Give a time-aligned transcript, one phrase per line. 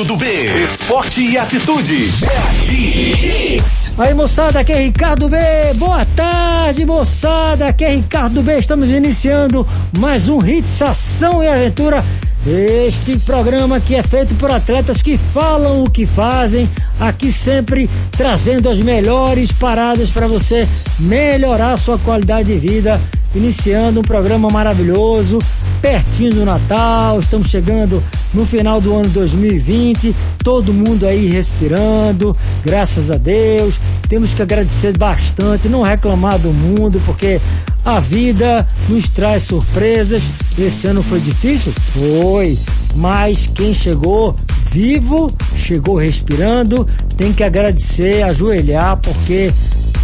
[0.00, 0.62] Ricardo do B.
[0.62, 2.10] Esporte e atitude.
[2.22, 3.62] É aqui.
[3.98, 5.36] Aí moçada, aqui é Ricardo B.
[5.76, 7.66] Boa tarde, moçada.
[7.66, 8.56] Aqui é Ricardo B.
[8.56, 9.66] Estamos iniciando
[9.98, 12.04] mais um Hits Ação e Aventura.
[12.46, 16.66] Este programa que é feito por atletas que falam o que fazem,
[16.98, 20.66] aqui sempre trazendo as melhores paradas para você
[20.98, 22.98] melhorar sua qualidade de vida
[23.34, 25.38] iniciando um programa maravilhoso,
[25.80, 28.02] pertinho do Natal, estamos chegando
[28.32, 32.32] no final do ano 2020, todo mundo aí respirando,
[32.64, 33.78] graças a Deus.
[34.08, 37.40] Temos que agradecer bastante, não reclamar do mundo, porque
[37.84, 40.22] a vida nos traz surpresas.
[40.58, 41.72] Esse ano foi difícil?
[41.72, 42.58] Foi.
[42.94, 44.34] Mas quem chegou
[44.70, 49.52] vivo, chegou respirando, tem que agradecer, ajoelhar, porque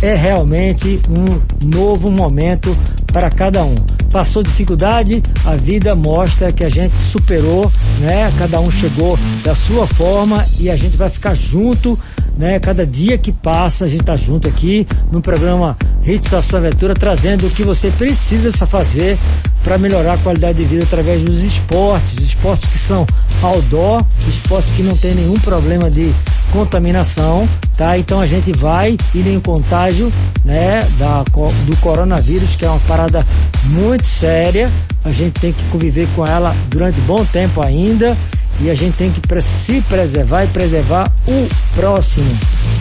[0.02, 2.76] é realmente um novo momento
[3.12, 3.95] para cada um.
[4.10, 8.32] Passou dificuldade, a vida mostra que a gente superou, né?
[8.38, 11.98] Cada um chegou da sua forma e a gente vai ficar junto,
[12.36, 12.58] né?
[12.60, 16.94] Cada dia que passa, a gente tá junto aqui no programa Hits da Sua Aventura,
[16.94, 19.18] trazendo o que você precisa fazer
[19.62, 23.04] para melhorar a qualidade de vida através dos esportes, esportes que são
[23.42, 26.12] outdoor, esportes que não tem nenhum problema de
[26.52, 27.98] contaminação, tá?
[27.98, 30.12] Então a gente vai ir em contágio,
[30.44, 33.26] né, da, do coronavírus, que é uma parada
[33.64, 34.70] muito séria.
[35.04, 38.16] A gente tem que conviver com ela durante bom tempo ainda
[38.60, 42.26] e a gente tem que se preservar e preservar o próximo,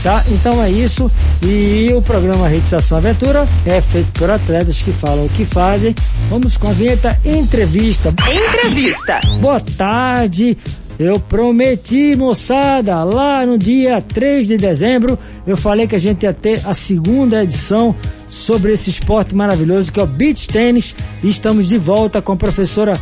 [0.02, 0.24] tá?
[0.30, 1.10] Então é isso
[1.42, 5.94] e o programa Realização Aventura é feito por atletas que falam o que fazem.
[6.30, 8.10] Vamos com a vinheta entrevista.
[8.10, 9.20] Entrevista.
[9.42, 10.58] Boa tarde.
[10.98, 16.34] Eu prometi, moçada, lá no dia 3 de dezembro, eu falei que a gente ia
[16.34, 17.94] ter a segunda edição
[18.30, 20.96] sobre esse esporte maravilhoso que é o beach tênis.
[21.22, 23.00] E estamos de volta com a professora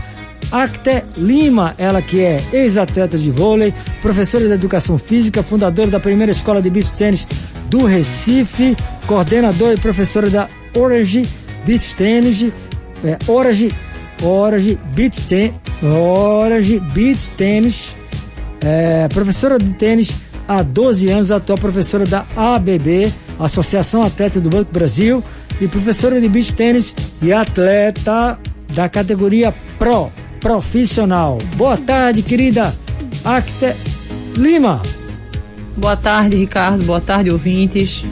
[0.51, 3.71] Acte Lima, ela que é ex-atleta de vôlei,
[4.01, 7.27] professora de educação física, fundadora da primeira escola de beach tênis
[7.69, 11.23] do Recife, coordenadora e professora da Orange
[11.65, 12.51] Beach Tennis,
[13.03, 13.71] é, Orange,
[14.21, 17.95] Orange Beach Tennis, Orange Beach Tennis,
[18.61, 20.11] é, professora de tênis
[20.47, 25.23] há 12 anos, atual professora da ABB, Associação Atleta do Banco Brasil,
[25.59, 28.37] e professora de beach tênis e atleta
[28.73, 31.37] da categoria Pro, profissional.
[31.55, 32.73] Boa tarde, querida
[33.23, 33.75] Acte
[34.35, 34.81] Lima.
[35.77, 36.83] Boa tarde, Ricardo.
[36.83, 38.05] Boa tarde, ouvintes.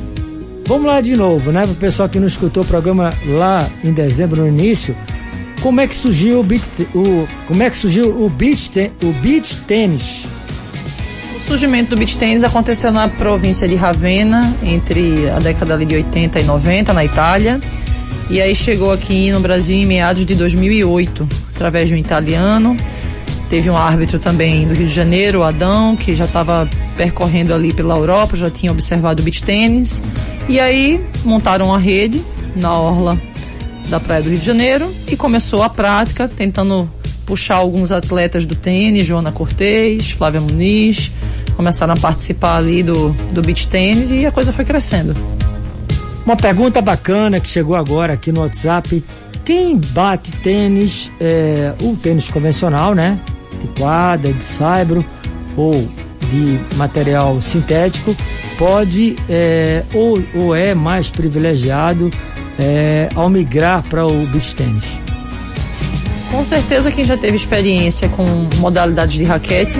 [0.65, 1.61] Vamos lá de novo, né?
[1.61, 4.95] Para o pessoal que não escutou o programa lá em dezembro, no início,
[5.61, 8.69] como é que surgiu o beach, o, como é que surgiu o beach,
[9.03, 10.25] o beach tênis?
[11.35, 16.39] O surgimento do beach tênis aconteceu na província de Ravenna entre a década de 80
[16.39, 17.61] e 90 na Itália
[18.31, 22.77] e aí chegou aqui no Brasil em meados de 2008, através de um italiano.
[23.49, 27.73] Teve um árbitro também do Rio de Janeiro, o Adão, que já estava percorrendo ali
[27.73, 30.01] pela Europa, já tinha observado o beach tênis.
[30.47, 32.23] E aí montaram uma rede
[32.55, 33.19] na orla
[33.89, 36.89] da Praia do Rio de Janeiro e começou a prática, tentando
[37.25, 41.11] puxar alguns atletas do tênis, Joana Cortez, Flávia Muniz,
[41.55, 45.15] começaram a participar ali do, do beach tênis e a coisa foi crescendo.
[46.25, 49.03] Uma pergunta bacana que chegou agora aqui no WhatsApp.
[49.43, 53.19] Quem bate tênis, é, o tênis convencional, né?
[53.59, 55.05] De quadra, de saibro
[55.57, 55.89] ou
[56.29, 58.15] de material sintético,
[58.57, 62.11] pode é, ou, ou é mais privilegiado
[62.59, 64.85] é, ao migrar para o beach tênis?
[66.29, 68.25] Com certeza quem já teve experiência com
[68.57, 69.77] modalidades de raquete,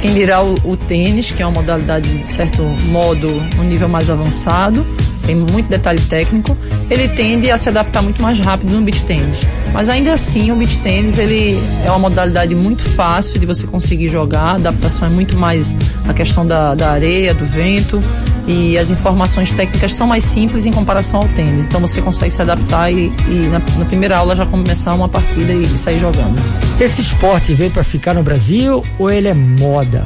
[0.00, 3.28] quem dirá o, o tênis, que é uma modalidade de certo modo
[3.58, 4.86] um nível mais avançado,
[5.30, 6.56] tem muito detalhe técnico,
[6.90, 9.46] ele tende a se adaptar muito mais rápido no beach tênis.
[9.72, 14.08] Mas ainda assim, o beach tênis ele é uma modalidade muito fácil de você conseguir
[14.08, 15.74] jogar, a adaptação é muito mais
[16.08, 18.02] a questão da, da areia, do vento
[18.48, 21.64] e as informações técnicas são mais simples em comparação ao tênis.
[21.64, 25.52] Então você consegue se adaptar e, e na, na, primeira aula já começar uma partida
[25.52, 26.42] e, e sair jogando.
[26.80, 30.04] Esse esporte veio para ficar no Brasil ou ele é moda?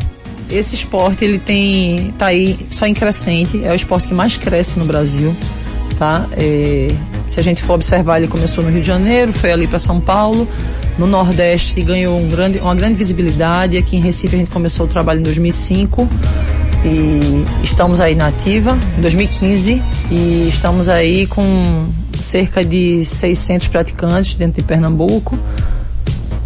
[0.50, 4.78] Esse esporte ele tem tá aí só em crescente, é o esporte que mais cresce
[4.78, 5.34] no Brasil,
[5.98, 6.26] tá?
[6.32, 6.94] É,
[7.26, 10.00] se a gente for observar, ele começou no Rio de Janeiro, foi ali para São
[10.00, 10.48] Paulo,
[10.98, 14.88] no Nordeste ganhou um grande, uma grande visibilidade, aqui em Recife a gente começou o
[14.88, 16.08] trabalho em 2005
[16.84, 21.88] e estamos aí na ativa, em 2015 e estamos aí com
[22.20, 25.38] cerca de 600 praticantes dentro de Pernambuco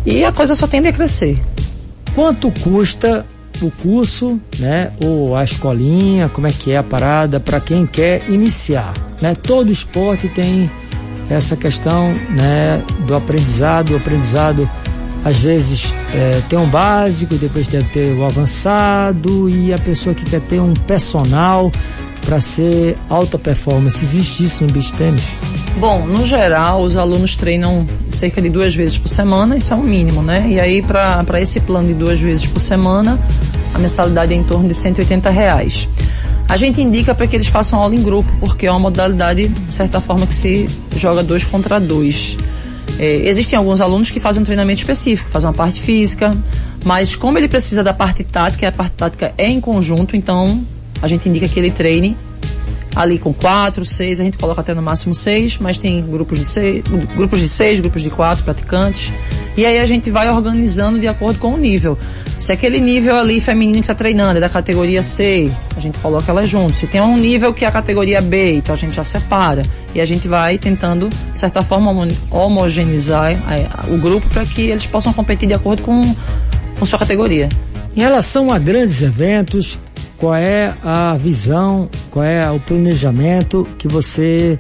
[0.07, 1.43] e a coisa só tende a crescer.
[2.15, 3.27] Quanto custa
[3.61, 8.29] o curso, né, ou a escolinha, como é que é a parada para quem quer
[8.29, 9.35] iniciar, né?
[9.35, 10.71] Todo esporte tem
[11.29, 14.69] essa questão, né, do aprendizado, o aprendizado
[15.25, 20.25] às vezes é, tem um básico, depois deve ter o avançado e a pessoa que
[20.25, 21.71] quer ter um personal
[22.25, 24.03] para ser alta performance.
[24.03, 25.25] Existe isso no beach tênis?
[25.79, 29.79] Bom, no geral, os alunos treinam cerca de duas vezes por semana, isso é o
[29.79, 30.45] um mínimo, né?
[30.49, 33.17] E aí, para esse plano de duas vezes por semana,
[33.73, 35.89] a mensalidade é em torno de 180 reais.
[36.49, 39.73] A gente indica para que eles façam aula em grupo, porque é uma modalidade, de
[39.73, 42.37] certa forma, que se joga dois contra dois.
[42.99, 46.37] É, existem alguns alunos que fazem um treinamento específico, fazem uma parte física,
[46.85, 50.61] mas como ele precisa da parte tática, a parte tática é em conjunto, então
[51.01, 52.17] a gente indica que ele treine
[52.99, 56.45] ali com quatro, seis, a gente coloca até no máximo seis, mas tem grupos de
[56.45, 56.83] seis,
[57.15, 59.13] grupos de seis, grupos de quatro praticantes.
[59.57, 61.97] E aí a gente vai organizando de acordo com o nível.
[62.41, 66.33] Se aquele nível ali feminino que está treinando é da categoria C, a gente coloca
[66.33, 66.77] ela junto.
[66.77, 69.63] Se tem um nível que é a categoria B, então a gente já separa.
[69.95, 71.93] E a gente vai tentando, de certa forma,
[72.33, 76.17] homogeneizar é, o grupo para que eles possam competir de acordo com,
[76.77, 77.49] com sua categoria.
[77.97, 79.79] Em relação a grandes eventos,
[80.19, 84.59] qual é a visão, qual é o planejamento que você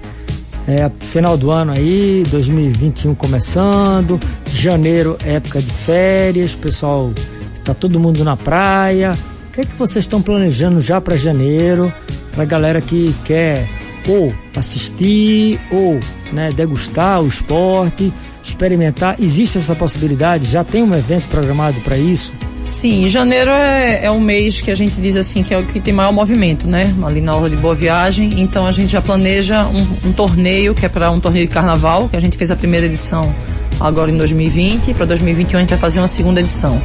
[0.68, 4.20] é, final do ano aí, 2021 começando,
[4.52, 7.10] janeiro época de férias, pessoal,
[7.54, 9.16] está todo mundo na praia.
[9.48, 11.92] O que é que vocês estão planejando já para janeiro,
[12.34, 13.66] para galera que quer
[14.06, 15.98] ou assistir ou
[16.32, 18.12] né, degustar o esporte,
[18.44, 19.16] experimentar?
[19.18, 20.46] Existe essa possibilidade?
[20.46, 22.32] Já tem um evento programado para isso?
[22.70, 25.80] Sim, janeiro é, é um mês que a gente diz assim que é o que
[25.80, 26.94] tem maior movimento, né?
[27.02, 28.40] Ali na hora de Boa Viagem.
[28.40, 32.08] Então a gente já planeja um, um torneio que é para um torneio de carnaval,
[32.08, 33.34] que a gente fez a primeira edição
[33.80, 34.92] agora em 2020.
[34.94, 36.80] Para 2021 a gente vai fazer uma segunda edição.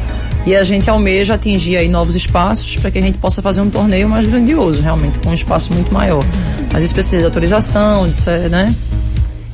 [0.46, 3.70] E a gente almeja atingir aí novos espaços para que a gente possa fazer um
[3.70, 6.24] torneio mais grandioso, realmente, com um espaço muito maior.
[6.72, 8.74] Mas isso precisa de autorização, de, né?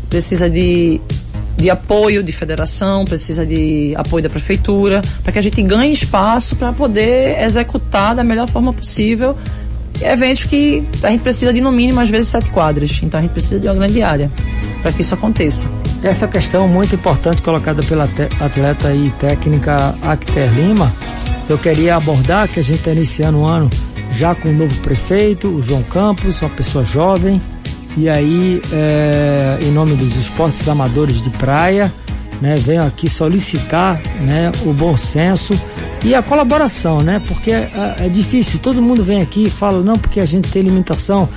[0.10, 1.02] Precisa de
[1.60, 6.56] de apoio de federação, precisa de apoio da prefeitura, para que a gente ganhe espaço
[6.56, 9.36] para poder executar da melhor forma possível
[10.02, 13.00] eventos que a gente precisa de no mínimo às vezes sete quadras.
[13.04, 14.32] Então a gente precisa de uma grande área
[14.82, 15.66] para que isso aconteça.
[16.02, 18.06] Essa questão muito importante colocada pela
[18.40, 20.94] atleta e técnica Acter Lima,
[21.50, 23.70] eu queria abordar que a gente está iniciando o ano
[24.12, 27.42] já com o novo prefeito, o João Campos, uma pessoa jovem,
[27.98, 31.92] e aí, é, em nome dos esportes amadores de praia,
[32.42, 35.60] né, venho aqui solicitar né, o bom senso
[36.04, 37.22] e a colaboração, né?
[37.28, 40.62] Porque é, é, difícil, todo mundo vem aqui e fala, não, porque a gente tem
[40.62, 41.28] limitação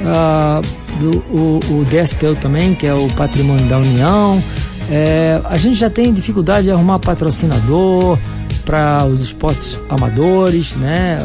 [0.00, 0.62] uh,
[1.00, 4.42] do o, o DSPU também, que é o patrimônio da União.
[4.90, 8.18] É, a gente já tem dificuldade de arrumar patrocinador
[8.64, 11.18] para os esportes amadores, né?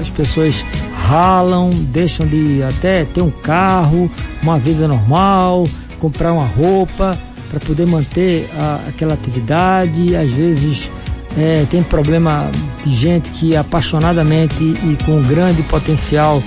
[0.00, 4.10] As pessoas ralam, deixam de até ter um carro,
[4.42, 5.66] uma vida normal,
[5.98, 7.18] comprar uma roupa
[7.50, 10.16] para poder manter a, aquela atividade.
[10.16, 10.90] Às vezes
[11.36, 12.50] é, tem problema
[12.82, 16.42] de gente que apaixonadamente e com grande potencial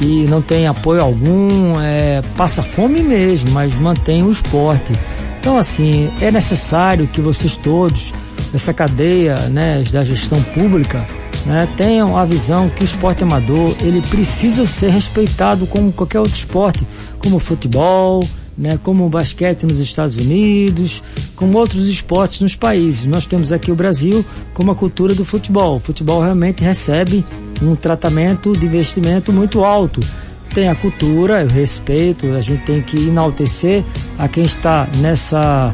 [0.00, 4.92] e não tem apoio algum, é, passa fome mesmo, mas mantém o esporte.
[5.40, 8.12] Então, assim, é necessário que vocês todos,
[8.52, 11.06] essa cadeia né, da gestão pública,
[11.46, 16.34] né, tenham a visão que o esporte amador ele precisa ser respeitado como qualquer outro
[16.34, 16.86] esporte,
[17.18, 18.22] como futebol,
[18.58, 21.02] né, como o basquete nos Estados Unidos,
[21.36, 23.06] como outros esportes nos países.
[23.06, 25.76] Nós temos aqui o Brasil como a cultura do futebol.
[25.76, 27.24] O futebol realmente recebe
[27.62, 30.00] um tratamento de investimento muito alto.
[30.52, 33.84] Tem a cultura, o respeito, a gente tem que enaltecer
[34.18, 35.72] a quem está nessa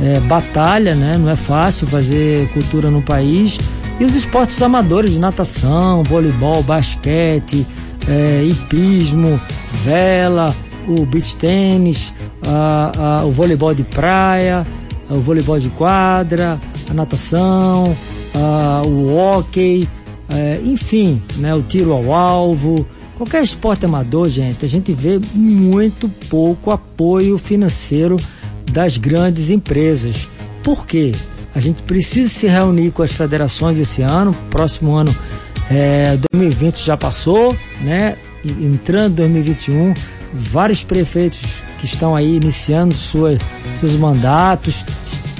[0.00, 1.16] é, batalha, né?
[1.16, 3.58] Não é fácil fazer cultura no país.
[4.00, 7.66] E os esportes amadores de natação, voleibol, basquete,
[8.08, 9.40] é, hipismo,
[9.84, 10.54] vela,
[10.88, 14.66] o beach tênis, a, a, o voleibol de praia,
[15.08, 16.58] o voleibol de quadra,
[16.90, 17.96] a natação,
[18.34, 19.88] a, o hockey,
[20.28, 26.08] é, enfim, né, o tiro ao alvo, qualquer esporte amador, gente, a gente vê muito
[26.28, 28.16] pouco apoio financeiro
[28.72, 30.28] das grandes empresas.
[30.62, 31.12] Por quê?
[31.54, 35.14] A gente precisa se reunir com as federações esse ano, próximo ano,
[35.70, 38.16] é, 2020 já passou, né?
[38.44, 39.94] Entrando 2021,
[40.32, 43.38] vários prefeitos que estão aí iniciando sua,
[43.74, 44.84] seus mandatos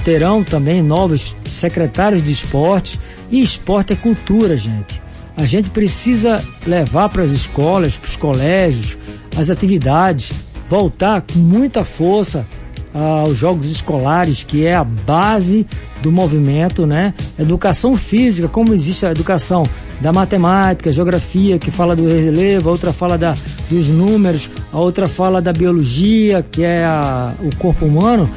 [0.05, 2.99] terão também novos secretários de esporte
[3.31, 5.01] e esporte é cultura, gente.
[5.35, 8.97] A gente precisa levar para as escolas, para os colégios,
[9.35, 10.31] as atividades,
[10.67, 12.45] voltar com muita força
[12.93, 15.65] aos jogos escolares, que é a base
[16.01, 17.13] do movimento, né?
[17.39, 19.63] Educação física, como existe a educação
[19.99, 23.35] da matemática, geografia, que fala do relevo, a outra fala da,
[23.69, 28.29] dos números, a outra fala da biologia, que é a, o corpo humano.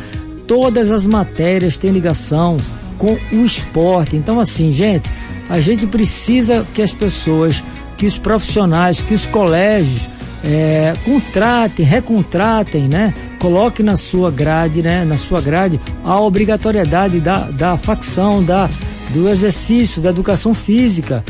[0.46, 2.56] Todas as matérias têm ligação
[2.96, 4.16] com o esporte.
[4.16, 5.10] Então, assim, gente,
[5.50, 7.62] a gente precisa que as pessoas,
[7.96, 10.08] que os profissionais, que os colégios
[10.46, 13.12] é, contratem, recontratem, né?
[13.40, 15.04] Coloque na sua grade, né?
[15.04, 18.70] Na sua grade a obrigatoriedade da, da facção, da,
[19.12, 21.24] do exercício, da educação física,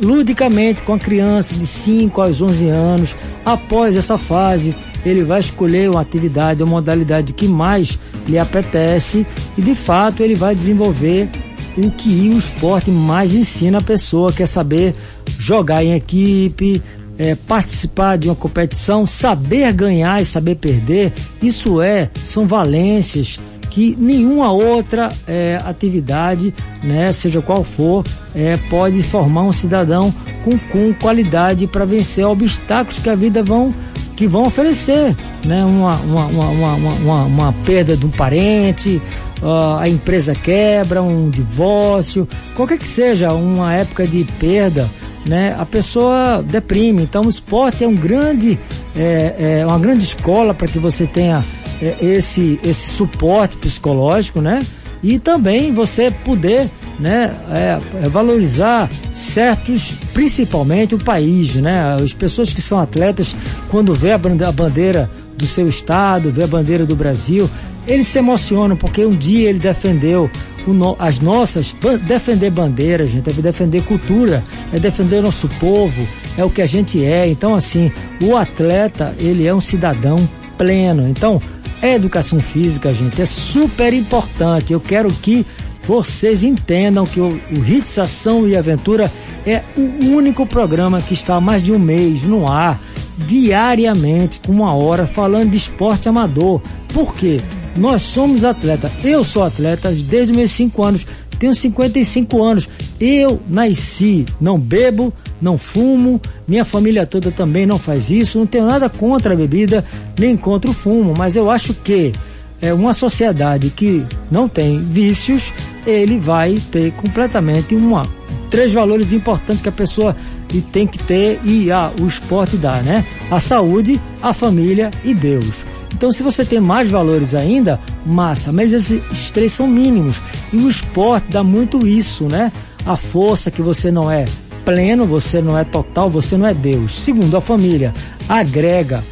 [0.00, 3.16] ludicamente com a criança de 5 aos 11 anos.
[3.44, 4.74] Após essa fase,
[5.04, 9.26] ele vai escolher uma atividade, uma modalidade que mais lhe apetece
[9.58, 11.28] e de fato ele vai desenvolver
[11.76, 14.94] o que o esporte mais ensina a pessoa, que é saber
[15.38, 16.82] jogar em equipe,
[17.18, 23.38] é, participar de uma competição, saber ganhar e saber perder, isso é, são valências
[23.72, 28.04] que nenhuma outra é, atividade, né, seja qual for,
[28.34, 30.12] é, pode formar um cidadão
[30.44, 33.74] com, com qualidade para vencer obstáculos que a vida vão
[34.14, 39.00] que vão oferecer, né, uma, uma, uma, uma, uma perda de um parente,
[39.42, 44.88] uh, a empresa quebra, um divórcio, qualquer que seja uma época de perda,
[45.24, 47.02] né, a pessoa deprime.
[47.02, 48.58] Então o esporte é um grande,
[48.96, 51.44] é, é uma grande escola para que você tenha
[51.80, 54.64] é, esse, esse suporte psicológico, né?
[55.02, 61.96] E também você poder né, é, é, valorizar certos, principalmente o país, né?
[62.00, 63.36] As pessoas que são atletas,
[63.68, 65.10] quando vê a bandeira
[65.42, 67.50] do seu estado, vê a bandeira do Brasil,
[67.86, 70.30] eles se emocionam porque um dia ele defendeu
[70.64, 71.74] no, as nossas,
[72.06, 76.06] defender bandeira, gente, é defender cultura, é defender nosso povo,
[76.38, 77.26] é o que a gente é.
[77.26, 77.90] Então, assim,
[78.22, 81.08] o atleta, ele é um cidadão pleno.
[81.08, 81.42] Então,
[81.82, 84.72] é educação física, gente, é super importante.
[84.72, 85.44] Eu quero que
[85.82, 89.10] vocês entendam que o, o Hits Ação e Aventura
[89.44, 92.80] é o único programa que está há mais de um mês no ar,
[93.18, 96.60] diariamente, uma hora, falando de esporte amador.
[96.92, 97.40] Por quê?
[97.76, 98.90] Nós somos atletas.
[99.02, 101.06] Eu sou atleta desde meus 5 anos.
[101.38, 102.68] Tenho 55 anos.
[103.00, 108.38] Eu nasci, não bebo, não fumo, minha família toda também não faz isso.
[108.38, 109.84] Não tenho nada contra a bebida,
[110.18, 112.12] nem contra o fumo, mas eu acho que
[112.60, 115.52] é uma sociedade que não tem vícios,
[115.84, 118.06] ele vai ter completamente uma
[118.52, 120.14] três valores importantes que a pessoa
[120.60, 123.06] tem que ter e a, o esporte dá, né?
[123.30, 125.64] A saúde, a família e Deus.
[125.94, 130.20] Então, se você tem mais valores ainda, massa, mas esses três são mínimos.
[130.52, 132.50] E o esporte dá muito isso, né?
[132.84, 134.24] A força que você não é
[134.64, 137.00] pleno, você não é total, você não é Deus.
[137.00, 137.92] Segundo, a família
[138.28, 139.04] agrega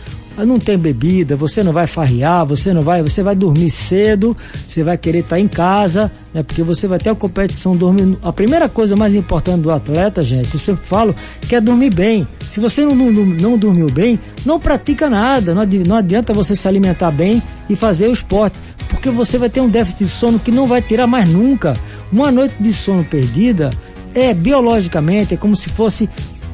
[0.45, 4.83] não tem bebida, você não vai farrear, você não vai, você vai dormir cedo, você
[4.83, 6.43] vai querer estar tá em casa, né?
[6.43, 8.19] Porque você vai ter a competição dormindo.
[8.23, 12.27] A primeira coisa mais importante do atleta, gente, eu sempre falo, que é dormir bem.
[12.49, 16.55] Se você não, não, não dormiu bem, não pratica nada, não adianta, não adianta você
[16.55, 20.39] se alimentar bem e fazer o esporte, porque você vai ter um déficit de sono
[20.39, 21.75] que não vai tirar mais nunca.
[22.13, 23.71] Uma noite de sono perdida
[24.15, 26.09] é biologicamente é como se fosse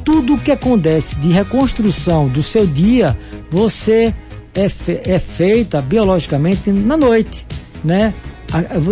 [0.06, 3.18] tudo o que acontece de reconstrução do seu dia,
[3.50, 4.14] você
[4.54, 7.44] é, fe é feita biologicamente na noite,
[7.86, 8.12] né?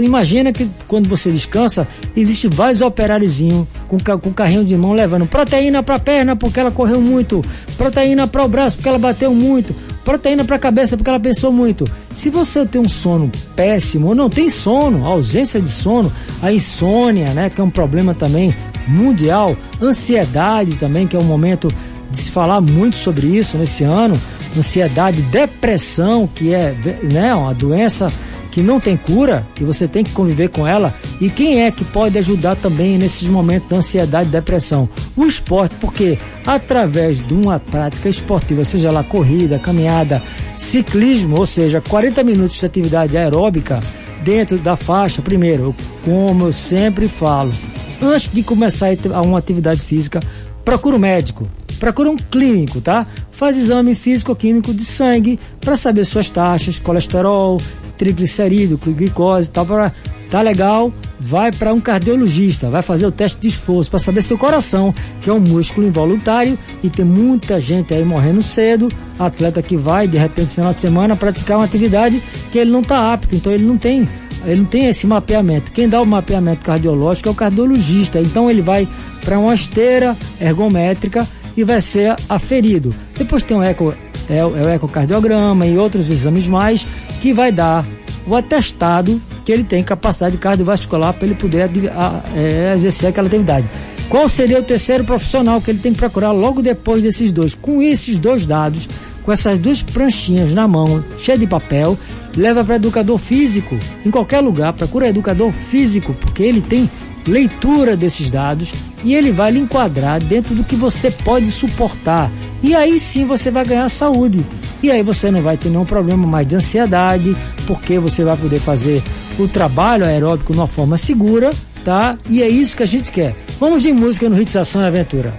[0.03, 1.87] Imagina que quando você descansa,
[2.17, 6.71] existe vários operáriozinhos com, com carrinho de mão levando proteína para a perna porque ela
[6.71, 7.43] correu muito,
[7.77, 9.75] proteína para o braço porque ela bateu muito,
[10.05, 11.85] proteína para a cabeça porque ela pensou muito.
[12.15, 17.33] Se você tem um sono péssimo ou não tem sono, ausência de sono, a insônia,
[17.33, 18.55] né, que é um problema também
[18.89, 21.69] mundial, ansiedade também, que é um momento
[22.11, 24.19] de se falar muito sobre isso nesse ano,
[24.57, 28.13] ansiedade, depressão, que é né, uma doença
[28.55, 30.95] que não tem cura e você tem que conviver com ela.
[31.21, 34.89] E quem é que pode ajudar também nesses momentos de ansiedade e depressão?
[35.17, 40.23] O esporte, porque através de uma prática esportiva, seja lá corrida, caminhada,
[40.57, 43.81] ciclismo, ou seja, 40 minutos de atividade aeróbica
[44.23, 47.53] dentro da faixa, primeiro, como eu sempre falo,
[48.01, 48.91] antes de começar
[49.25, 50.21] uma atividade física,
[50.65, 51.49] procura um médico,
[51.81, 53.05] procura um clínico, tá?
[53.33, 57.59] Faz exame físico-químico de sangue para saber suas taxas, colesterol,
[57.97, 59.93] triglicerídeo, glicose e tal, para
[60.31, 64.35] tá legal, vai para um cardiologista, vai fazer o teste de esforço para saber se
[64.35, 69.63] o coração, que é um músculo involuntário e tem muita gente aí morrendo cedo, atleta
[69.63, 72.21] que vai de repente no final de semana praticar uma atividade
[72.51, 74.09] que ele não está apto, então ele não tem
[74.45, 75.73] ele não tem esse mapeamento.
[75.73, 78.21] Quem dá o mapeamento cardiológico é o cardiologista.
[78.21, 78.87] Então ele vai
[79.25, 82.95] para uma esteira ergométrica e vai ser aferido.
[83.17, 83.95] Depois tem o, eco,
[84.29, 86.87] é, é o ecocardiograma e outros exames mais
[87.21, 87.87] que vai dar
[88.27, 93.69] o atestado que ele tem capacidade cardiovascular para ele poder a, é, exercer aquela atividade.
[94.09, 97.55] Qual seria o terceiro profissional que ele tem que procurar logo depois desses dois?
[97.55, 98.89] Com esses dois dados,
[99.25, 101.99] com essas duas pranchinhas na mão, cheia de papel,
[102.37, 103.77] leva para educador físico.
[104.05, 106.89] Em qualquer lugar, procura educador físico, porque ele tem
[107.27, 112.31] leitura desses dados e ele vai lhe enquadrar dentro do que você pode suportar.
[112.63, 114.45] E aí sim você vai ganhar saúde.
[114.83, 118.61] E aí você não vai ter nenhum problema mais de ansiedade, porque você vai poder
[118.61, 119.03] fazer
[119.39, 121.53] o trabalho aeróbico de uma forma segura,
[121.85, 122.17] tá?
[122.29, 123.35] E é isso que a gente quer.
[123.59, 125.35] Vamos de música no Hits Ação e Aventura.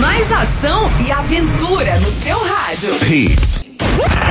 [0.00, 2.94] Mais ação e aventura no seu rádio.
[3.06, 3.61] Hits.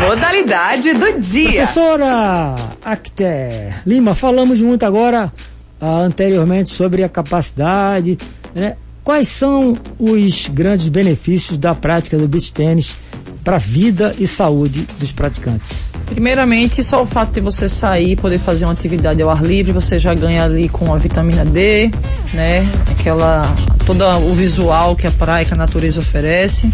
[0.02, 1.64] Modalidade do dia.
[1.64, 5.32] Professora Acté Lima, falamos muito agora
[5.80, 8.18] ah, anteriormente sobre a capacidade,
[8.54, 8.76] né?
[9.04, 12.96] Quais são os grandes benefícios da prática do beach tênis
[13.44, 15.90] para a vida e saúde dos praticantes?
[16.06, 19.98] Primeiramente, só o fato de você sair, poder fazer uma atividade ao ar livre, você
[19.98, 21.90] já ganha ali com a vitamina D,
[22.34, 22.68] né?
[22.92, 23.56] Aquela
[23.86, 26.72] todo o visual que a praia, que a natureza oferece,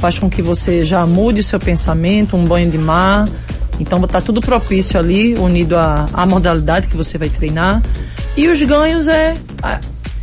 [0.00, 3.28] faz com que você já mude o seu pensamento, um banho de mar.
[3.78, 7.82] Então está tudo propício ali, unido à, à modalidade que você vai treinar.
[8.36, 9.34] E os ganhos é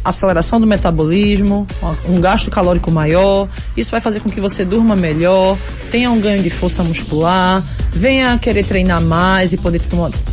[0.04, 1.68] aceleração do metabolismo,
[2.08, 3.48] um gasto calórico maior.
[3.76, 5.58] Isso vai fazer com que você durma melhor,
[5.92, 9.82] tenha um ganho de força muscular, venha querer treinar mais e poder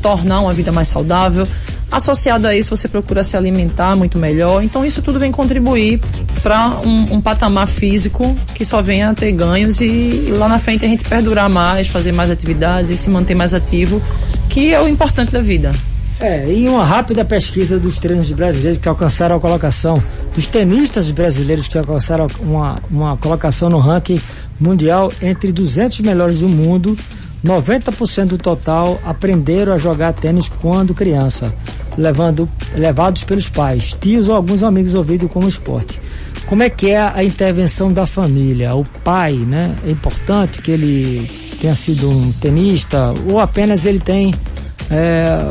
[0.00, 1.46] tornar uma vida mais saudável.
[1.94, 4.64] Associado a isso, você procura se alimentar muito melhor.
[4.64, 6.00] Então, isso tudo vem contribuir
[6.42, 10.58] para um, um, patamar físico que só venha a ter ganhos e, e lá na
[10.58, 14.02] frente a gente perdurar mais, fazer mais atividades e se manter mais ativo,
[14.48, 15.70] que é o importante da vida.
[16.18, 20.02] É, em uma rápida pesquisa dos treinos brasileiros que alcançaram a colocação,
[20.34, 24.20] dos tenistas brasileiros que alcançaram uma, uma colocação no ranking
[24.58, 26.98] mundial entre 200 melhores do mundo,
[27.44, 31.54] 90% do total aprenderam a jogar tênis quando criança,
[31.96, 36.00] levando, levados pelos pais, tios ou alguns amigos ouvidos como esporte.
[36.46, 38.74] Como é que é a intervenção da família?
[38.74, 39.74] O pai, né?
[39.84, 44.34] É importante que ele tenha sido um tenista ou apenas ele tem
[44.90, 45.48] é,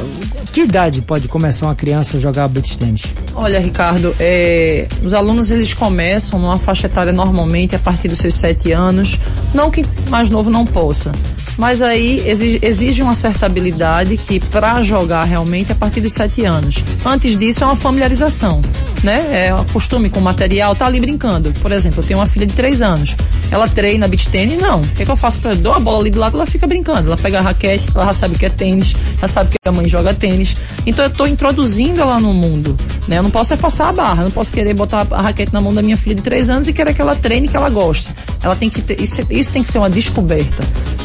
[0.51, 3.01] que idade pode começar uma criança a jogar beach tênis?
[3.33, 8.35] Olha, Ricardo, é, os alunos eles começam numa faixa etária normalmente a partir dos seus
[8.35, 9.19] sete anos.
[9.53, 11.11] Não que mais novo não possa,
[11.57, 16.13] mas aí exige, exige uma certa habilidade que para jogar realmente é a partir dos
[16.13, 16.83] sete anos.
[17.05, 18.61] Antes disso é uma familiarização,
[19.03, 19.47] né?
[19.47, 21.53] É um costume com o material, tá ali brincando.
[21.61, 23.15] Por exemplo, eu tenho uma filha de três anos.
[23.51, 24.59] Ela treina beach tênis?
[24.59, 24.81] Não.
[24.81, 27.07] O que, que eu faço para dou a bola ali do lado, ela fica brincando.
[27.07, 29.71] Ela pega a raquete, ela já sabe o que é tênis, já sabe que a
[29.71, 30.55] mãe joga tênis.
[30.85, 32.75] Então eu estou introduzindo ela no mundo,
[33.07, 33.19] né?
[33.19, 35.61] Eu não posso é forçar a barra, eu não posso querer botar a raquete na
[35.61, 38.09] mão da minha filha de três anos e querer que ela treine que ela goste.
[38.41, 40.63] Ela tem que ter, isso, isso tem que ser uma descoberta,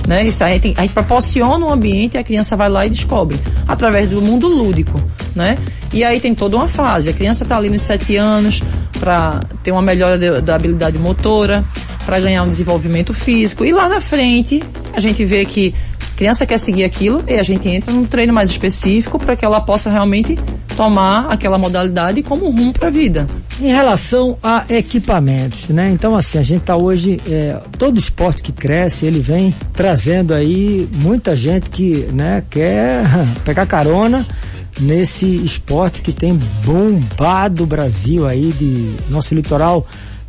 [0.09, 0.25] né?
[0.25, 4.09] Isso a gente, a proporciona um ambiente e a criança vai lá e descobre através
[4.09, 5.01] do mundo lúdico,
[5.35, 5.59] né?
[5.93, 7.11] E aí tem toda uma fase.
[7.11, 8.63] A criança está ali nos sete anos
[8.99, 11.63] para ter uma melhora de, da habilidade motora,
[12.07, 13.67] para ganhar um desenvolvimento físico.
[13.67, 14.63] E lá na frente
[14.95, 15.75] a gente vê que
[16.17, 19.61] criança quer seguir aquilo e a gente entra num treino mais específico para que ela
[19.61, 20.39] possa realmente
[20.75, 23.27] tomar aquela modalidade como um rumo para a vida.
[23.61, 25.91] Em relação a equipamentos, né?
[25.91, 30.89] Então assim, a gente está hoje, é, todo esporte que cresce, ele vem trazendo aí
[30.95, 33.03] muita gente que, né, quer
[33.45, 34.27] pegar carona
[34.81, 39.85] nesse esporte que tem bombado o Brasil aí de nosso litoral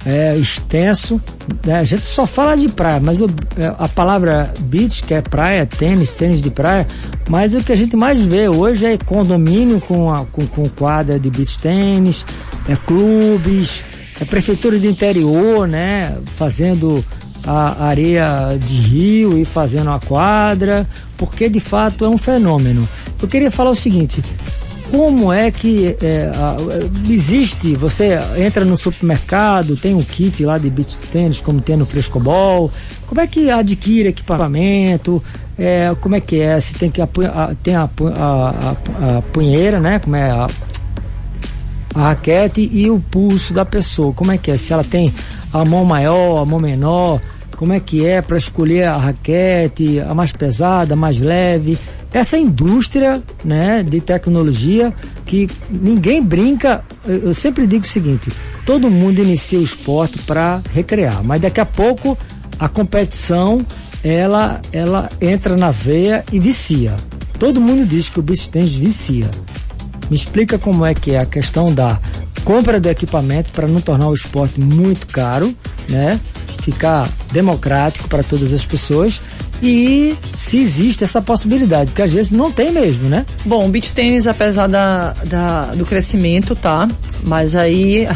[0.06, 1.22] é, extenso.
[1.66, 1.80] Né?
[1.80, 5.66] A gente só fala de praia, mas o, é, a palavra beach, que é praia,
[5.66, 6.88] tênis, tênis de praia,
[7.30, 11.20] mas o que a gente mais vê hoje é condomínio com, a, com, com quadra
[11.20, 12.26] de beach tênis,
[12.68, 13.84] é clubes,
[14.20, 16.18] é prefeitura de interior, né?
[16.36, 17.04] Fazendo
[17.46, 22.88] a areia de rio e fazendo a quadra, porque de fato é um fenômeno.
[23.22, 24.22] Eu queria falar o seguinte:
[24.92, 26.56] como é que é, a,
[27.12, 31.86] existe, você entra no supermercado, tem um kit lá de beach tênis, como tem no
[31.86, 32.72] Frescobol,
[33.06, 35.24] como é que adquire equipamento,
[35.58, 37.08] é, como é que é, se tem que a,
[37.62, 38.70] tem a, a,
[39.18, 40.48] a, punheira, né, como é a,
[41.94, 45.14] a raquete e o pulso da pessoa, como é que é, se ela tem
[45.54, 47.22] a mão maior, a mão menor,
[47.56, 51.78] como é que é para escolher a raquete, a mais pesada, a mais leve,
[52.12, 54.94] essa indústria né, de tecnologia
[55.26, 56.84] que ninguém brinca.
[57.06, 58.32] Eu sempre digo o seguinte:
[58.66, 62.18] todo mundo inicia o esporte para recrear, mas daqui a pouco
[62.58, 63.66] a competição
[64.04, 66.96] ela, ela entra na veia e vicia.
[67.38, 69.30] Todo mundo diz que o beach tennis vicia.
[70.10, 72.00] Me explica como é que é a questão da
[72.44, 75.56] compra do equipamento para não tornar o esporte muito caro,
[75.88, 76.20] né?
[76.64, 79.22] Ficar democrático para todas as pessoas
[79.62, 83.26] e se existe essa possibilidade, porque às vezes não tem mesmo, né?
[83.46, 86.88] Bom, o beach tênis, apesar da, da, do crescimento, tá?
[87.24, 88.08] Mas aí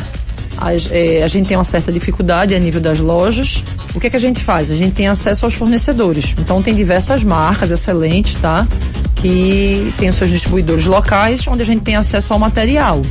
[0.92, 3.64] é, a gente tem uma certa dificuldade a nível das lojas.
[3.94, 4.72] O que é que a gente faz?
[4.72, 6.36] A gente tem acesso aos fornecedores.
[6.40, 8.68] Então tem diversas marcas excelentes, tá?
[9.16, 13.02] Que tem os seus distribuidores locais, onde a gente tem acesso ao material.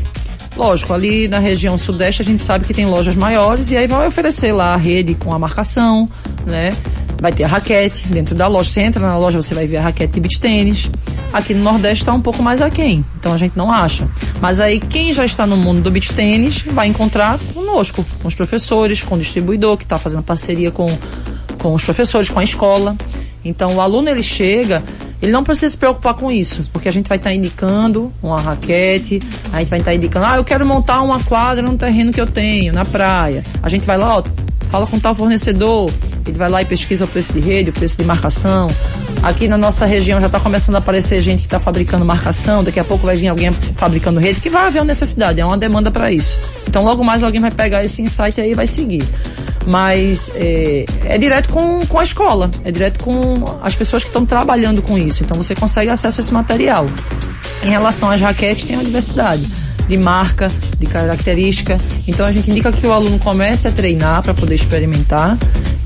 [0.56, 4.06] Lógico, ali na região sudeste a gente sabe que tem lojas maiores e aí vai
[4.06, 6.08] oferecer lá a rede com a marcação,
[6.46, 6.76] né?
[7.22, 8.68] Vai ter a raquete dentro da loja.
[8.68, 10.90] Você entra na loja, você vai ver a raquete de beach tênis.
[11.32, 14.08] Aqui no Nordeste está um pouco mais aquém, então a gente não acha.
[14.40, 18.34] Mas aí quem já está no mundo do beach tênis vai encontrar conosco, com os
[18.34, 20.98] professores, com o distribuidor que está fazendo parceria com,
[21.58, 22.96] com os professores, com a escola.
[23.44, 24.82] Então o aluno ele chega
[25.22, 28.40] ele não precisa se preocupar com isso, porque a gente vai estar tá indicando uma
[28.40, 29.20] raquete,
[29.52, 32.20] a gente vai estar tá indicando, ah, eu quero montar uma quadra no terreno que
[32.20, 33.44] eu tenho, na praia.
[33.62, 34.24] A gente vai lá, ó,
[34.68, 35.92] fala com tal fornecedor,
[36.30, 38.68] ele vai lá e pesquisa o preço de rede, o preço de marcação.
[39.22, 42.80] Aqui na nossa região já está começando a aparecer gente que está fabricando marcação, daqui
[42.80, 45.90] a pouco vai vir alguém fabricando rede, que vai haver uma necessidade, é uma demanda
[45.90, 46.38] para isso.
[46.68, 49.06] Então logo mais alguém vai pegar esse insight aí e vai seguir
[49.66, 54.26] mas é, é, direto com, com a escola, é direto com as pessoas que estão
[54.26, 55.22] trabalhando com isso.
[55.22, 56.86] Então você consegue acesso a esse material.
[57.62, 59.48] Em relação às raquetes, tem uma diversidade
[59.88, 61.80] de marca, de característica.
[62.06, 65.38] Então a gente indica que o aluno comece a treinar para poder experimentar.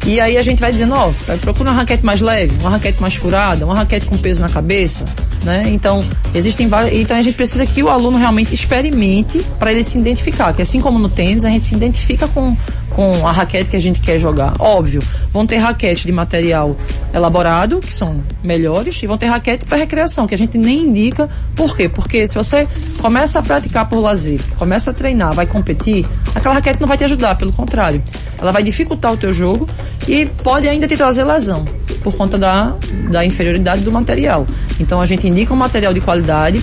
[0.06, 3.16] E aí a gente vai dizendo, ó, procura uma raquete mais leve, uma raquete mais
[3.16, 5.04] furada, uma raquete com peso na cabeça,
[5.44, 5.64] né?
[5.66, 9.98] Então, existem vários, então a gente precisa que o aluno realmente experimente para ele se
[9.98, 12.56] identificar, que assim como no tênis, a gente se identifica com
[12.96, 14.54] com a raquete que a gente quer jogar.
[14.58, 16.74] Óbvio, vão ter raquetes de material
[17.12, 21.28] elaborado, que são melhores, e vão ter raquete para recreação, que a gente nem indica.
[21.54, 21.90] Por quê?
[21.90, 22.66] Porque se você
[22.98, 27.04] começa a praticar por lazer, começa a treinar, vai competir, aquela raquete não vai te
[27.04, 28.02] ajudar, pelo contrário.
[28.40, 29.68] Ela vai dificultar o teu jogo
[30.06, 31.64] e pode ainda te trazer lesão,
[32.02, 32.74] por conta da,
[33.10, 34.46] da inferioridade do material.
[34.78, 36.62] Então a gente indica um material de qualidade,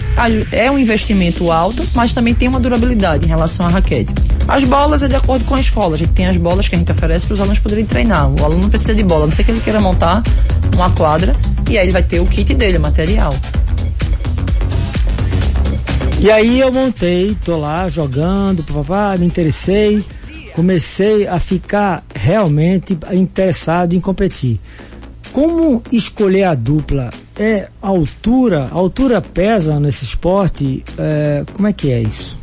[0.52, 4.14] é um investimento alto, mas também tem uma durabilidade em relação à raquete.
[4.48, 6.78] As bolas é de acordo com a escola, a gente tem as bolas que a
[6.78, 8.30] gente oferece para os alunos poderem treinar.
[8.30, 10.24] O aluno não precisa de bola, a não ser que ele queira montar
[10.74, 11.36] uma quadra
[11.70, 13.34] e aí ele vai ter o kit dele, o material.
[16.20, 20.06] E aí eu montei, tô lá jogando, papá, me interessei,
[20.56, 24.58] comecei a ficar realmente interessado em competir.
[25.34, 27.10] Como escolher a dupla?
[27.38, 28.70] É altura?
[28.72, 30.84] A altura pesa nesse esporte?
[30.98, 32.40] É, como é que é isso?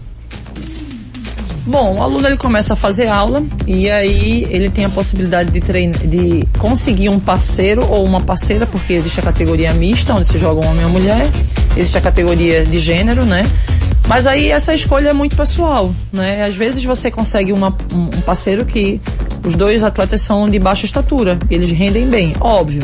[1.65, 5.61] Bom, o aluno ele começa a fazer aula e aí ele tem a possibilidade de
[5.61, 10.37] treinar, de conseguir um parceiro ou uma parceira, porque existe a categoria mista, onde se
[10.37, 11.31] joga um homem ou mulher,
[11.77, 13.49] existe a categoria de gênero, né?
[14.09, 16.45] Mas aí essa escolha é muito pessoal, né?
[16.45, 19.01] Às vezes você consegue uma, um parceiro que
[19.45, 22.83] os dois atletas são de baixa estatura, eles rendem bem, óbvio.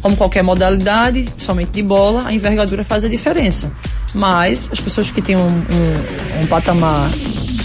[0.00, 3.72] Como qualquer modalidade, somente de bola, a envergadura faz a diferença.
[4.14, 7.10] Mas as pessoas que têm um, um, um patamar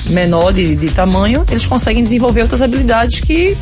[0.09, 3.57] menor de, de tamanho, eles conseguem desenvolver outras habilidades que,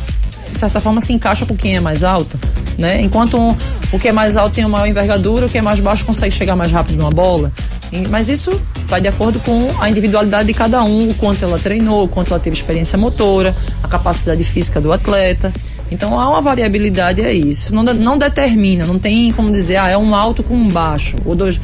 [0.52, 2.38] de certa forma, se encaixam com quem é mais alto.
[2.78, 3.02] Né?
[3.02, 3.56] Enquanto um,
[3.92, 6.32] o que é mais alto tem uma maior envergadura, o que é mais baixo consegue
[6.32, 7.52] chegar mais rápido numa bola.
[8.08, 12.04] Mas isso vai de acordo com a individualidade de cada um, o quanto ela treinou,
[12.04, 15.52] o quanto ela teve experiência motora, a capacidade física do atleta.
[15.90, 17.74] Então há uma variabilidade é isso.
[17.74, 21.16] Não, não determina, não tem como dizer, ah, é um alto com um baixo.
[21.24, 21.58] Ou dois,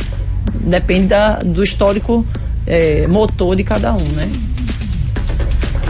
[0.61, 2.25] depende da, do histórico
[2.67, 4.31] é, motor de cada um, né?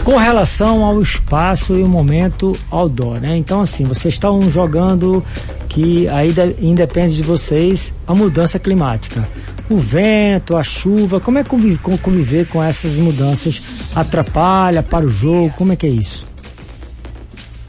[0.05, 3.35] com relação ao espaço e o momento outdoor, né?
[3.35, 5.23] Então, assim, vocês estão jogando
[5.67, 9.27] que aí independe de vocês a mudança climática.
[9.69, 13.61] O vento, a chuva, como é conviver, conviver com essas mudanças?
[13.95, 15.53] Atrapalha para o jogo?
[15.57, 16.25] Como é que é isso?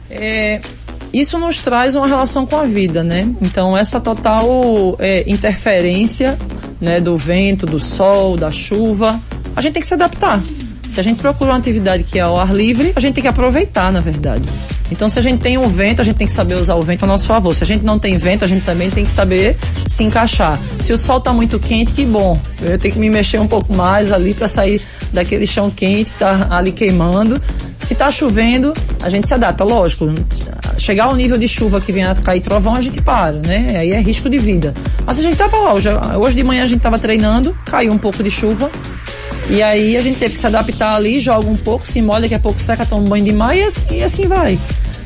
[0.09, 0.61] É,
[1.11, 3.27] isso nos traz uma relação com a vida, né?
[3.41, 6.37] Então, essa total é, interferência
[6.79, 9.19] né, do vento, do sol, da chuva,
[9.55, 10.39] a gente tem que se adaptar.
[10.87, 13.27] Se a gente procura uma atividade que é ao ar livre, a gente tem que
[13.27, 14.47] aproveitar, na verdade.
[14.89, 17.03] Então, se a gente tem um vento, a gente tem que saber usar o vento
[17.03, 17.53] a nosso favor.
[17.53, 20.59] Se a gente não tem vento, a gente também tem que saber se encaixar.
[20.79, 22.39] Se o sol está muito quente, que bom.
[22.61, 26.19] Eu tenho que me mexer um pouco mais ali para sair daquele chão quente que
[26.19, 27.41] tá ali queimando.
[27.79, 30.09] Se está chovendo, a gente se adapta, lógico.
[30.77, 33.75] Chegar ao nível de chuva que vem a cair trovão, a gente para, né?
[33.77, 34.73] Aí é risco de vida.
[35.05, 37.97] Mas a gente tava lá, hoje, hoje de manhã a gente tava treinando, caiu um
[37.97, 38.71] pouco de chuva,
[39.49, 42.35] e aí a gente teve que se adaptar ali, joga um pouco, se molha, daqui
[42.35, 44.59] a pouco seca, toma um banho de mar e assim, e assim vai.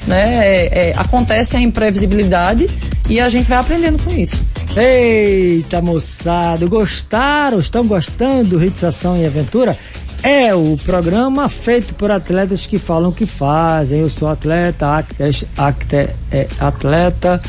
[0.07, 0.47] Né?
[0.47, 2.67] É, é, acontece a imprevisibilidade
[3.07, 4.41] e a gente vai aprendendo com isso.
[4.75, 7.59] Eita moçada, gostaram?
[7.59, 9.77] Estão gostando do Ritzação e Aventura?
[10.23, 14.01] É o programa feito por atletas que falam que fazem.
[14.01, 17.41] Eu sou atleta, acte, acte, é, atleta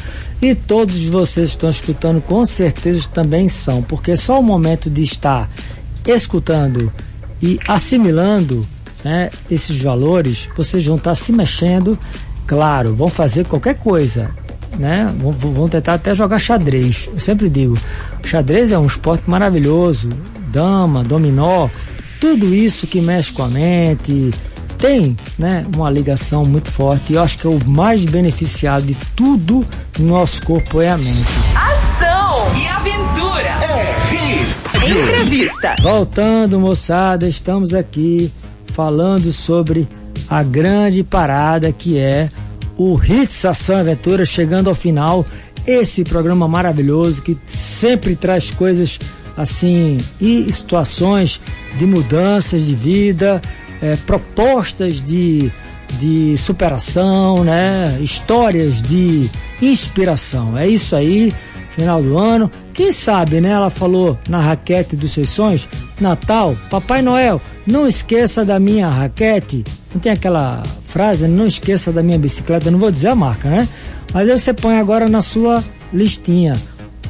[0.42, 5.02] e todos vocês que estão escutando com certeza também são, porque só o momento de
[5.02, 5.48] estar
[6.06, 6.92] escutando
[7.40, 8.66] e assimilando
[9.04, 11.98] né, esses valores, vocês vão estar tá se mexendo,
[12.46, 14.30] claro, vão fazer qualquer coisa,
[14.78, 15.12] né?
[15.18, 17.08] Vão, vão tentar até jogar xadrez.
[17.12, 17.76] Eu sempre digo,
[18.24, 20.08] xadrez é um esporte maravilhoso,
[20.48, 21.68] dama, dominó,
[22.20, 24.32] tudo isso que mexe com a mente,
[24.78, 27.12] tem né, uma ligação muito forte.
[27.12, 29.66] E eu acho que é o mais beneficiado de tudo
[29.98, 31.28] no nosso corpo é a mente.
[31.54, 33.48] Ação e aventura.
[33.64, 33.92] É
[34.84, 35.76] Entrevista.
[35.80, 38.32] Voltando, moçada, estamos aqui
[38.72, 39.88] falando sobre
[40.28, 42.28] a grande parada que é
[42.76, 45.24] o Hits Ação Aventura chegando ao final.
[45.64, 48.98] Esse programa maravilhoso que sempre traz coisas
[49.36, 51.40] assim e situações
[51.78, 53.40] de mudanças de vida,
[53.80, 55.52] é, propostas de,
[55.98, 57.98] de superação, né?
[58.00, 60.58] Histórias de inspiração.
[60.58, 61.32] É isso aí,
[61.72, 62.50] final do ano.
[62.72, 63.50] Quem sabe, né?
[63.50, 65.68] Ela falou na raquete dos seus sonhos,
[66.00, 69.64] Natal, Papai Noel, não esqueça da minha raquete.
[69.92, 73.68] Não tem aquela frase, não esqueça da minha bicicleta, não vou dizer a marca, né?
[74.12, 76.54] Mas aí você põe agora na sua listinha.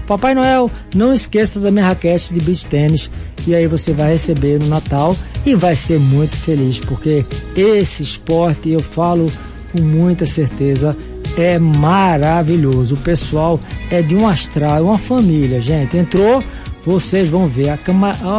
[0.07, 3.11] Papai Noel, não esqueça da minha raquete de beach tênis
[3.47, 7.25] e aí você vai receber no Natal e vai ser muito feliz, porque
[7.57, 9.31] esse esporte, eu falo
[9.73, 10.97] com muita certeza,
[11.37, 12.95] é maravilhoso.
[12.95, 13.59] O pessoal
[13.91, 15.97] é de um astral, uma família, gente.
[15.97, 16.43] Entrou,
[16.85, 17.79] vocês vão ver a,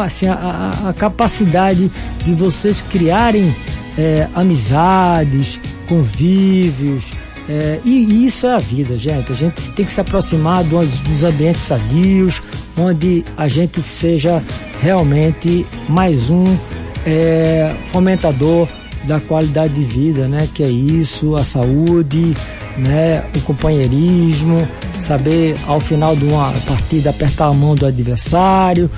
[0.04, 1.92] assim, a, a capacidade
[2.24, 3.56] de vocês criarem
[3.98, 7.12] é, amizades, convívios.
[7.50, 9.32] É, e isso é a vida, gente.
[9.32, 12.42] A gente tem que se aproximar dos, dos ambientes sadios,
[12.78, 14.42] onde a gente seja
[14.82, 16.58] realmente mais um
[17.06, 18.68] é, fomentador
[19.06, 20.48] da qualidade de vida, né?
[20.54, 22.34] Que é isso, a saúde,
[22.78, 23.24] né?
[23.36, 24.68] O companheirismo,
[25.00, 28.90] saber ao final de uma partida apertar a mão do adversário,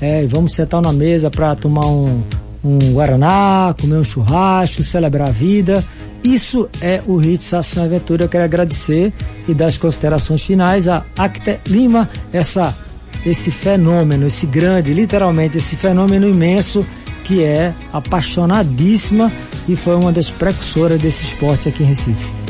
[0.00, 2.22] é, vamos sentar na mesa para tomar um,
[2.64, 5.84] um guaraná, comer um churrasco, celebrar a vida.
[6.22, 8.24] Isso é o Hits Ação Aventura.
[8.24, 9.12] Eu quero agradecer
[9.46, 12.74] e dar as considerações finais a Acte Lima, essa
[13.24, 16.84] esse fenômeno, esse grande, literalmente, esse fenômeno imenso
[17.24, 19.32] que é apaixonadíssima
[19.66, 22.43] e foi uma das precursoras desse esporte aqui em Recife.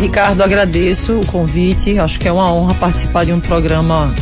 [0.00, 1.98] Ricardo, agradeço o convite.
[1.98, 4.14] Acho que é uma honra participar de um programa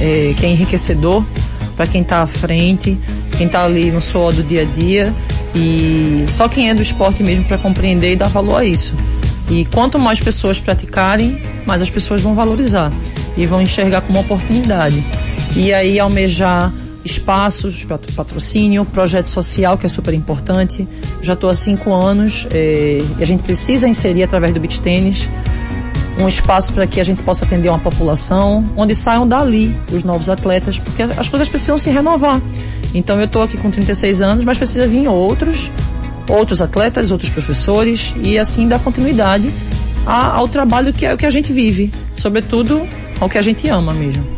[0.00, 1.24] é, que é enriquecedor
[1.76, 2.98] para quem está à frente,
[3.36, 5.12] quem está ali no suor do dia a dia
[5.54, 8.94] e só quem é do esporte mesmo para compreender e dar valor a isso.
[9.50, 12.90] E quanto mais pessoas praticarem, mais as pessoas vão valorizar
[13.36, 15.04] e vão enxergar como oportunidade.
[15.54, 16.72] E aí almejar
[17.06, 20.86] espaços, patrocínio, projeto social que é super importante.
[21.22, 25.28] Já estou há cinco anos eh, e a gente precisa inserir através do beach tênis
[26.18, 30.28] um espaço para que a gente possa atender uma população onde saiam dali os novos
[30.30, 32.40] atletas, porque as coisas precisam se renovar.
[32.94, 35.70] Então eu estou aqui com 36 anos, mas precisa vir outros,
[36.28, 39.52] outros atletas, outros professores e assim dar continuidade
[40.06, 42.86] ao trabalho que é que a gente vive, sobretudo
[43.20, 44.35] ao que a gente ama mesmo.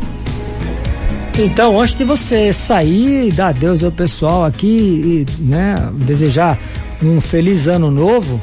[1.41, 6.59] Então, antes de você sair, dar adeus ao pessoal aqui e né, desejar
[7.01, 8.41] um feliz ano novo,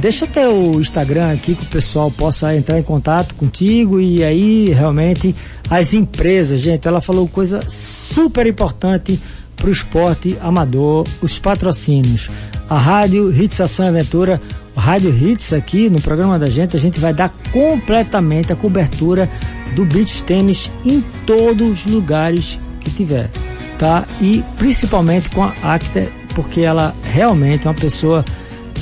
[0.00, 4.70] deixa até o Instagram aqui que o pessoal possa entrar em contato contigo e aí
[4.70, 5.36] realmente
[5.70, 9.20] as empresas, gente, ela falou coisa super importante
[9.54, 12.28] para o esporte amador, os patrocínios.
[12.68, 14.40] A Rádio Hits Ação e Aventura,
[14.80, 19.28] Rádio Hits aqui no programa da gente, a gente vai dar completamente a cobertura
[19.74, 23.30] do beach tênis em todos os lugares que tiver,
[23.78, 24.06] tá?
[24.20, 28.24] E principalmente com a Acta, porque ela realmente é uma pessoa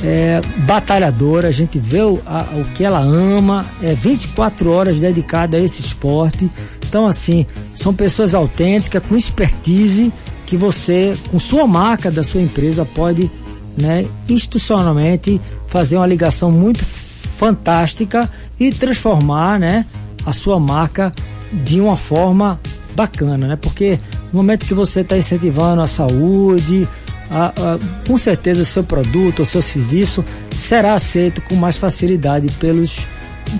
[0.02, 5.56] é, batalhadora, a gente vê o, a, o que ela ama, é 24 horas dedicada
[5.56, 6.50] a esse esporte.
[6.88, 10.12] Então, assim, são pessoas autênticas, com expertise,
[10.46, 13.30] que você, com sua marca da sua empresa, pode,
[13.76, 18.28] né, institucionalmente fazer uma ligação muito fantástica
[18.58, 19.86] e transformar, né,
[20.26, 21.10] a sua marca
[21.50, 22.60] de uma forma
[22.94, 23.56] bacana, né?
[23.56, 23.98] Porque
[24.32, 26.86] no momento que você está incentivando a saúde,
[27.30, 33.06] a, a, com certeza seu produto ou seu serviço será aceito com mais facilidade pelos,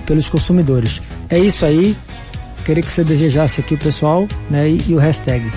[0.05, 1.01] pelos consumidores.
[1.29, 1.95] É isso aí.
[2.65, 4.69] Queria que você desejasse aqui o pessoal, né?
[4.69, 5.49] E, e o hashtag.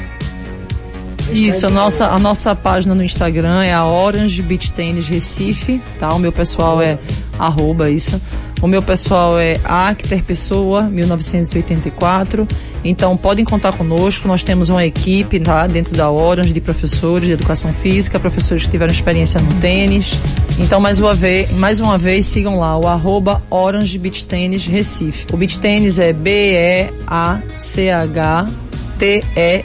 [1.35, 6.14] Isso, a nossa, a nossa página no Instagram é a Orange Beach Tennis Recife, tá?
[6.14, 6.99] O meu pessoal é
[7.38, 8.20] arroba isso.
[8.62, 12.49] O meu pessoal é Acter Pessoa, 1984.
[12.83, 14.27] Então podem contar conosco.
[14.27, 18.70] Nós temos uma equipe tá, dentro da Orange de professores de educação física, professores que
[18.70, 20.18] tiveram experiência no tênis.
[20.59, 25.27] Então, mais uma vez, mais uma vez sigam lá o arroba Orange Beach Tênis Recife.
[25.33, 26.94] O Beach Tênis é B-E-A-C-H
[28.99, 29.65] T-E-N-N-I-S.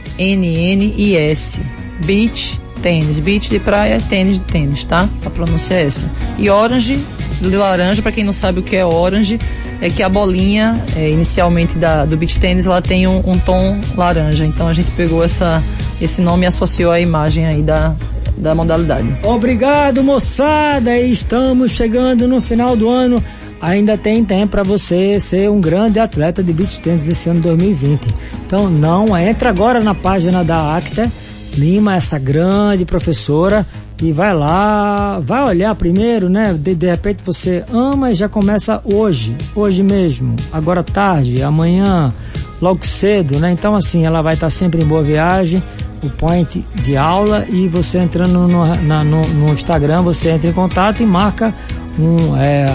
[2.05, 3.19] Beach tênis.
[3.19, 5.07] Beach de praia, tênis de tênis, tá?
[5.25, 6.09] A pronúncia é essa.
[6.37, 7.03] E orange,
[7.41, 9.39] de laranja, para quem não sabe o que é orange,
[9.81, 13.79] é que a bolinha, é, inicialmente da, do beach tênis, ela tem um, um, tom
[13.95, 14.45] laranja.
[14.45, 15.63] Então a gente pegou essa,
[16.01, 17.95] esse nome e associou a imagem aí da,
[18.37, 19.17] da modalidade.
[19.23, 20.97] Obrigado, moçada!
[20.97, 23.23] Estamos chegando no final do ano.
[23.61, 28.07] Ainda tem tempo para você ser um grande atleta de beach tênis desse ano 2020.
[28.45, 31.11] Então não entra agora na página da Acta
[31.57, 33.65] Lima, essa grande professora,
[34.01, 36.53] e vai lá, vai olhar primeiro, né?
[36.53, 42.13] De, de repente você ama e já começa hoje, hoje mesmo, agora tarde, amanhã,
[42.61, 43.51] logo cedo, né?
[43.51, 45.61] Então assim, ela vai estar sempre em boa viagem,
[46.01, 50.53] o point de aula e você entrando no, na, no, no Instagram, você entra em
[50.53, 51.53] contato e marca
[51.97, 52.65] um, é,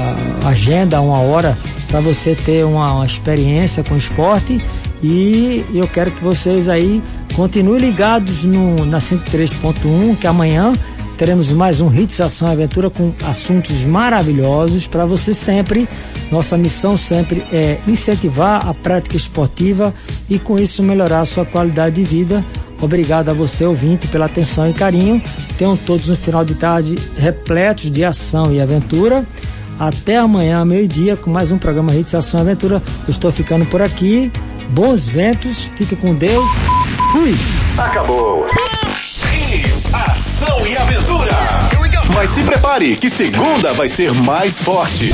[0.45, 1.57] agenda, uma hora
[1.89, 4.61] para você ter uma, uma experiência com esporte.
[5.03, 7.03] E eu quero que vocês aí
[7.35, 10.73] continuem ligados no, na 103.1, que amanhã
[11.17, 15.89] teremos mais um Hits Ação Aventura com assuntos maravilhosos para você sempre.
[16.31, 19.95] Nossa missão sempre é incentivar a prática esportiva
[20.29, 22.45] e com isso melhorar a sua qualidade de vida.
[22.81, 25.23] Obrigado a você, ouvinte, pela atenção e carinho.
[25.57, 29.25] Tenham todos um final de tarde repletos de ação e aventura.
[29.79, 32.83] Até amanhã, meio-dia, com mais um programa Hits Ação Aventura.
[33.07, 34.31] Eu estou ficando por aqui.
[34.71, 36.49] Bons ventos, fique com Deus.
[37.13, 37.35] Fui!
[37.79, 38.47] Acabou!
[40.45, 41.33] Ação e aventura!
[42.15, 45.11] Mas se prepare, que segunda vai ser mais forte.